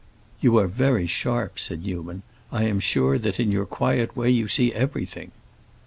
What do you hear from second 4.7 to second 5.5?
everything."